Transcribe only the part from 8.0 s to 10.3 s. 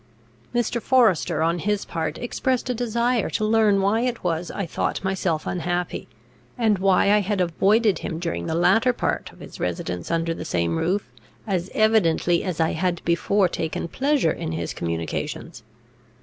during the latter part of his residence